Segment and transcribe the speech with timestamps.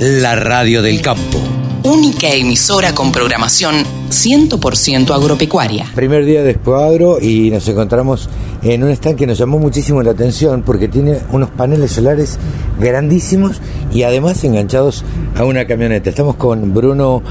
[0.00, 1.38] la radio del campo.
[1.82, 5.86] Única emisora con programación 100% agropecuaria.
[5.94, 8.28] Primer día de Expo Agro y nos encontramos
[8.62, 12.38] en un stand que nos llamó muchísimo la atención porque tiene unos paneles solares
[12.78, 13.60] grandísimos
[13.92, 15.04] y además enganchados
[15.36, 16.10] a una camioneta.
[16.10, 17.22] Estamos con Bruno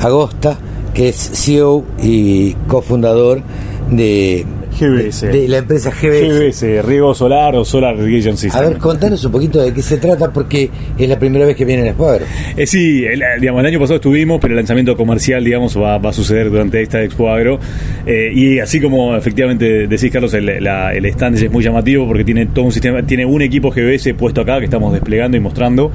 [0.00, 0.56] Agosta,
[0.94, 3.42] que es CEO y cofundador
[3.90, 4.46] de
[4.78, 5.32] GBS.
[5.32, 6.62] De, la empresa GBS.
[6.62, 8.62] GBS, Riego Solar o Solar Irrigation System.
[8.62, 11.64] A ver, contanos un poquito de qué se trata, porque es la primera vez que
[11.64, 12.12] viene el Expo
[12.56, 16.10] Eh, sí, el, digamos, el año pasado estuvimos, pero el lanzamiento comercial, digamos, va, va
[16.10, 17.58] a suceder durante esta Expo Agro.
[18.06, 22.46] Eh, y así como efectivamente decís, Carlos, el, el stand es muy llamativo porque tiene
[22.46, 25.90] todo un sistema, tiene un equipo GBS puesto acá que estamos desplegando y mostrando,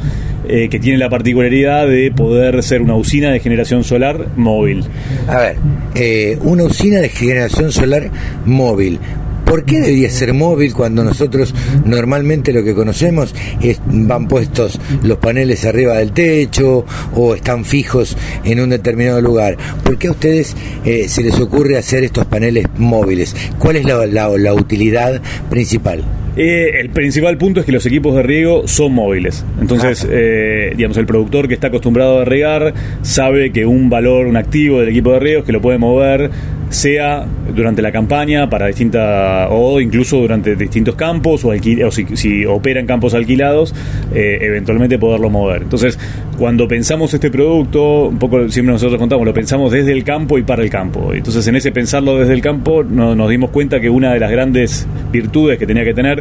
[0.48, 4.84] eh, que tiene la particularidad de poder ser una usina de generación solar móvil.
[5.28, 5.56] A ver,
[5.96, 8.10] eh, una usina de generación solar
[8.46, 9.00] móvil móvil.
[9.46, 11.54] ¿Por qué debería ser móvil cuando nosotros
[11.84, 18.16] normalmente lo que conocemos es van puestos los paneles arriba del techo o están fijos
[18.46, 19.58] en un determinado lugar?
[19.84, 20.56] ¿Por qué a ustedes
[20.86, 23.36] eh, se les ocurre hacer estos paneles móviles?
[23.60, 26.06] ¿Cuál es la, la, la utilidad principal?
[26.36, 29.46] Eh, el principal punto es que los equipos de riego son móviles.
[29.60, 34.38] Entonces, eh, digamos, el productor que está acostumbrado a regar sabe que un valor, un
[34.38, 36.32] activo del equipo de riego es que lo puede mover
[36.72, 42.46] sea durante la campaña para distintas o incluso durante distintos campos o, o si, si,
[42.46, 43.76] opera en campos alquilados
[44.16, 45.64] eh, eventualmente poderlo mover.
[45.64, 46.00] Entonces
[46.38, 50.44] cuando pensamos este producto un poco siempre nosotros contamos lo pensamos desde el campo y
[50.44, 51.14] para el campo.
[51.14, 54.88] Entonces en ese pensarlo desde el campo nos dimos cuenta que una de las grandes
[55.12, 56.21] virtudes que tenía que tener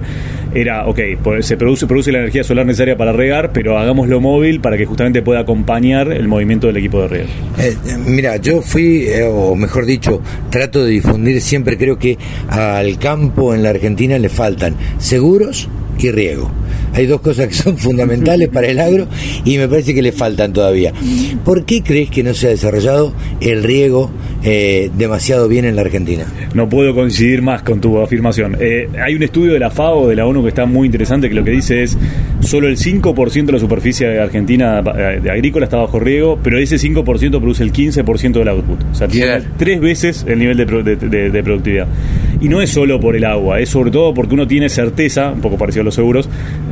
[0.54, 0.98] era ok
[1.40, 5.22] se produce produce la energía solar necesaria para regar pero hagámoslo móvil para que justamente
[5.22, 7.76] pueda acompañar el movimiento del equipo de riego eh,
[8.06, 10.20] mira yo fui eh, o mejor dicho
[10.50, 15.68] trato de difundir siempre, creo que al campo en la Argentina le faltan seguros
[16.04, 16.50] y riego.
[16.92, 19.06] Hay dos cosas que son fundamentales para el agro
[19.44, 20.92] y me parece que le faltan todavía.
[21.44, 24.10] ¿Por qué crees que no se ha desarrollado el riego
[24.42, 26.24] eh, demasiado bien en la Argentina?
[26.54, 28.56] No puedo coincidir más con tu afirmación.
[28.60, 31.34] Eh, hay un estudio de la FAO, de la ONU, que está muy interesante, que
[31.34, 31.96] lo que dice es
[32.40, 36.58] solo el 5% de la superficie de argentina eh, de agrícola está bajo riego, pero
[36.58, 37.04] ese 5%
[37.40, 38.82] produce el 15% del output.
[38.90, 41.86] O sea, tiene tres veces el nivel de productividad.
[42.40, 45.40] Y no es solo por el agua, es sobre todo porque uno tiene certeza, un
[45.40, 46.28] poco parecido a los seguros,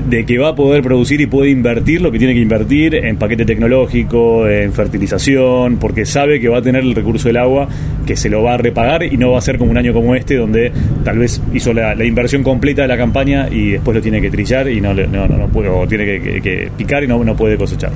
[0.08, 3.16] de que va a poder producir y puede invertir lo que tiene que invertir en
[3.16, 7.68] paquete tecnológico, en fertilización, porque sabe que va a tener el recurso del agua,
[8.06, 10.14] que se lo va a repagar y no va a ser como un año como
[10.14, 10.72] este, donde
[11.04, 14.68] tal vez hizo la, inversión completa de la campaña y después lo tiene que trillar
[14.70, 17.92] y no, no, no, puede, o tiene que, picar y no, no puede cosechar.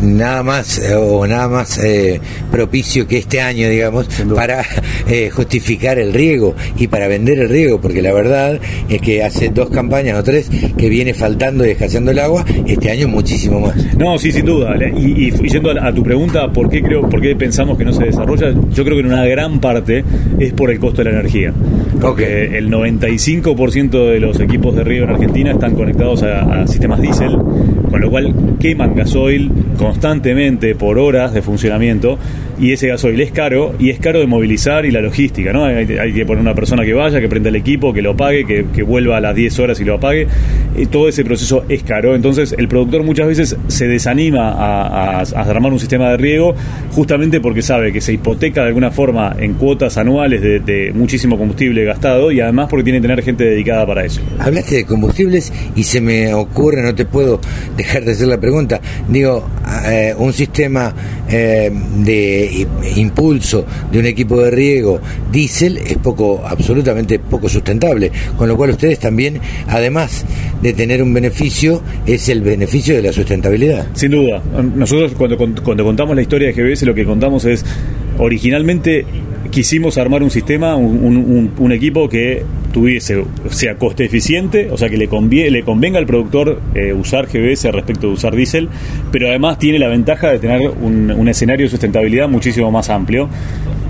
[0.00, 2.20] Nada más, eh, o nada más eh,
[2.50, 4.64] propicio que este año, digamos, para
[5.08, 9.48] eh, justificar el riego y para vender el riego, porque la verdad es que hace
[9.48, 13.74] dos campañas o tres que viene faltando y escaseando el agua, este año muchísimo más.
[13.98, 14.76] No, sí, sin duda.
[14.96, 18.04] Y, y, yendo a, tu pregunta, ¿por qué, creo, ¿por qué pensamos que no se
[18.04, 18.54] desarrolla?
[18.72, 20.04] Yo creo que en una gran parte
[20.38, 21.52] es por el costo de la energía.
[22.00, 27.00] Porque el 95% de los equipos de riego en Argentina están conectados a, a sistemas
[27.02, 27.36] diésel,
[27.90, 32.18] con lo cual queman gasoil constantemente por horas de funcionamiento
[32.60, 35.64] y ese gasoil es caro y es caro de movilizar y la logística, ¿no?
[35.64, 38.82] Hay, que poner una persona que vaya, que prenda el equipo, que lo pague, que,
[38.82, 40.26] vuelva a las 10 horas y lo apague.
[40.76, 42.14] Y todo ese proceso es caro.
[42.14, 46.54] Entonces el productor muchas veces se desanima a, armar un sistema de riego
[46.92, 51.84] justamente porque sabe que se hipoteca de alguna forma en cuotas anuales de, muchísimo combustible
[51.84, 54.20] gastado y además porque tiene que tener gente dedicada para eso.
[54.38, 57.40] Hablaste de combustibles y se me ocurre, no te puedo
[57.76, 59.48] dejar de hacer la pregunta, digo,
[59.86, 60.94] eh, un sistema
[61.28, 61.70] eh,
[62.04, 62.49] de
[62.96, 65.00] impulso de un equipo de riego
[65.30, 70.24] diésel es poco, absolutamente poco sustentable, con lo cual ustedes también, además
[70.62, 73.86] de tener un beneficio, es el beneficio de la sustentabilidad.
[73.94, 74.42] Sin duda,
[74.74, 77.64] nosotros cuando, cuando contamos la historia de GBS lo que contamos es
[78.18, 79.04] originalmente
[79.50, 85.08] quisimos armar un sistema, un, equipo que tuviese, sea coste eficiente, o sea que le,
[85.08, 88.68] conviene, le convenga al productor eh, usar GBS respecto de usar diésel,
[89.10, 93.28] pero además tiene la ventaja de tener un, un escenario de sustentabilidad muchísimo más amplio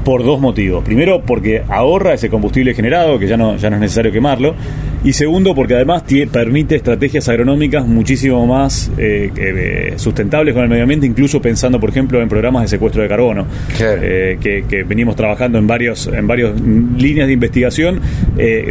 [0.05, 0.83] por dos motivos.
[0.85, 4.55] Primero, porque ahorra ese combustible generado, que ya no, ya no es necesario quemarlo.
[5.03, 10.83] Y segundo, porque además permite estrategias agronómicas muchísimo más eh, eh, sustentables con el medio
[10.83, 13.47] ambiente, incluso pensando, por ejemplo, en programas de secuestro de carbono,
[13.81, 18.01] eh, que, venimos trabajando en varios en varias líneas de investigación,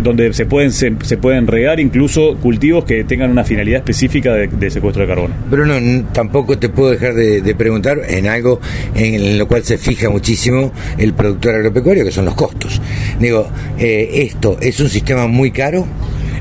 [0.04, 5.04] donde se pueden se, pueden regar incluso cultivos que tengan una finalidad específica de, secuestro
[5.04, 5.34] de carbono.
[5.50, 5.76] Bruno,
[6.12, 8.60] tampoco te puedo dejar de, de preguntar en algo
[8.96, 12.82] en lo cual se fija muchísimo el productor agropecuario, que son los costos.
[13.20, 15.88] Digo, esto es un sistema muy caro.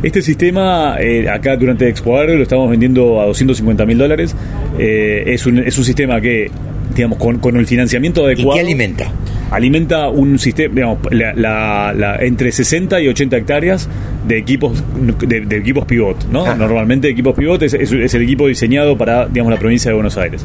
[0.03, 4.35] Este sistema, eh, acá durante Expo Agro lo estamos vendiendo a 250 mil dólares.
[4.79, 6.51] eh, es, un, es un sistema que,
[6.95, 8.53] digamos, con, con el financiamiento adecuado...
[8.53, 9.13] ¿Y qué alimenta?
[9.51, 13.89] alimenta un sistema, digamos, la, la, la, entre 60 y 80 hectáreas
[14.29, 14.85] de equipos
[15.27, 16.45] de, de equipos pivot, ¿no?
[16.45, 16.55] Ajá.
[16.55, 20.17] Normalmente equipos pivot es, es, es el equipo diseñado para, digamos, la provincia de Buenos
[20.17, 20.45] Aires.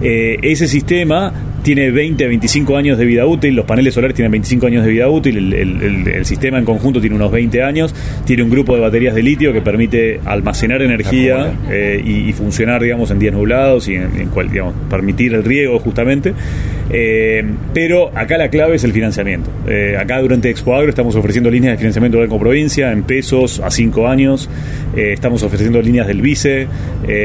[0.00, 1.32] Eh, ese sistema
[1.62, 5.08] tiene 20, 25 años de vida útil, los paneles solares tienen 25 años de vida
[5.08, 7.92] útil, el, el, el, el sistema en conjunto tiene unos 20 años,
[8.24, 12.80] tiene un grupo de baterías de litio que permite almacenar energía eh, y, y, funcionar,
[12.82, 16.34] digamos, en días nublados y en, en cual, digamos, permitir el riego justamente.
[16.90, 17.44] Eh,
[17.74, 19.50] pero acá la clave es el financiamiento.
[19.68, 23.70] Eh, acá durante Expo Agro estamos ofreciendo líneas de financiamiento de Provincia en pesos a
[23.70, 24.48] 5 años,
[24.94, 26.68] eh, estamos ofreciendo líneas del vice,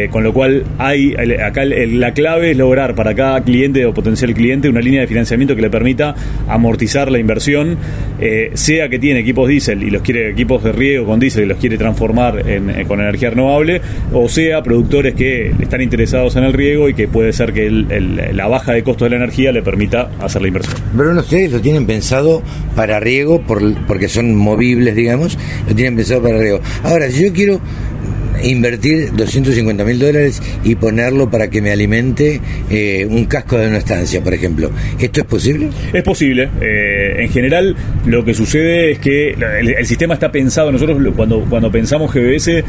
[0.09, 1.13] con lo cual hay
[1.43, 5.55] acá la clave es lograr para cada cliente o potencial cliente una línea de financiamiento
[5.55, 6.15] que le permita
[6.47, 7.77] amortizar la inversión,
[8.53, 11.57] sea que tiene equipos diésel y los quiere equipos de riego con diésel y los
[11.57, 13.81] quiere transformar en, con energía renovable,
[14.13, 18.47] o sea productores que están interesados en el riego y que puede ser que la
[18.47, 20.75] baja de costos de la energía le permita hacer la inversión.
[20.95, 22.41] Pero no ustedes lo tienen pensado
[22.75, 25.37] para riego por, porque son movibles, digamos,
[25.67, 26.61] lo tienen pensado para riego.
[26.83, 27.61] Ahora, si yo quiero
[28.43, 32.39] invertir 250 mil dólares y ponerlo para que me alimente
[32.69, 34.71] eh, un casco de una estancia, por ejemplo.
[34.99, 35.69] ¿Esto es posible?
[35.93, 36.49] Es posible.
[36.61, 37.75] Eh, en general,
[38.05, 40.71] lo que sucede es que el, el, sistema está pensado.
[40.71, 42.63] Nosotros, cuando, cuando pensamos GBS,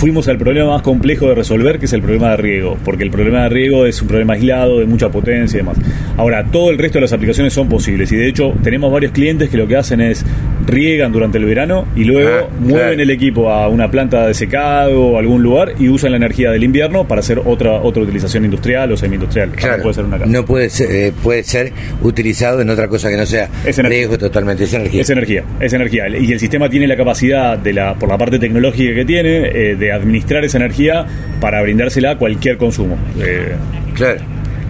[0.00, 3.10] fuimos al problema más complejo de resolver, que es el problema de riego, porque el
[3.10, 5.76] problema de riego es un problema aislado, de mucha potencia y demás.
[6.16, 9.50] Ahora, todo el resto de las aplicaciones son posibles y de hecho tenemos varios clientes
[9.50, 10.24] que lo que hacen es
[10.66, 13.02] riegan durante el verano y luego ah, mueven claro.
[13.02, 16.64] el equipo a una planta de secado o algún lugar y usan la energía del
[16.64, 19.50] invierno para hacer otra otra utilización industrial o semi-industrial.
[19.50, 20.30] Claro, puede ser una casa.
[20.30, 24.16] No puede ser, eh, puede ser utilizado en otra cosa que no sea es riesgo
[24.16, 25.00] totalmente, es energía.
[25.02, 26.08] Es energía, es energía.
[26.08, 29.76] Y el sistema tiene la capacidad, de la por la parte tecnológica que tiene, eh,
[29.76, 31.06] de administrar esa energía
[31.40, 32.96] para brindársela a cualquier consumo.
[33.18, 33.54] Eh,
[33.94, 34.20] claro.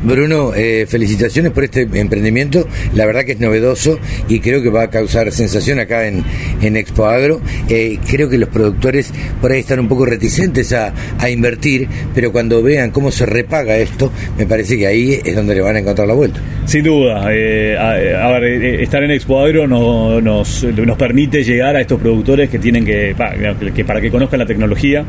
[0.02, 2.67] Bruno, eh, felicitaciones por este emprendimiento.
[2.94, 3.99] La verdad que es novedoso
[4.29, 6.25] y creo que va a causar sensación acá en,
[6.62, 7.41] en Expo Agro.
[7.69, 12.32] Eh, creo que los productores por ahí están un poco reticentes a, a, invertir, pero
[12.32, 15.81] cuando vean cómo se repaga esto, me parece que ahí es donde le van a
[15.81, 16.41] encontrar la vuelta.
[16.64, 17.26] Sin duda.
[17.31, 22.00] Eh, a, ver, eh, estar en Expo Agro no, nos, nos permite llegar a estos
[22.00, 23.14] productores que tienen que,
[23.75, 25.05] que para que conozcan la tecnología,